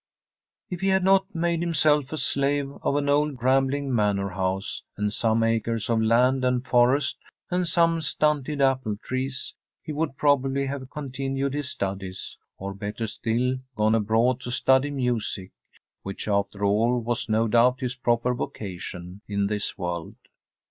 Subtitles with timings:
[0.71, 5.13] If he had not made himself a slave of an old rambling manor house and
[5.13, 7.19] some acres of land and forest,
[7.51, 9.53] and some stunted apple trees,
[9.83, 15.51] he would probably have continued his studies, or, better still, gone abroad to study music,
[16.01, 20.15] which, after all, was no doubt his proper vocation in this world.